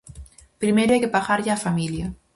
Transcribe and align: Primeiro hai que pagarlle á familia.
Primeiro 0.61 0.91
hai 0.93 1.01
que 1.03 1.13
pagarlle 1.15 1.53
á 1.55 1.57
familia. 1.65 2.07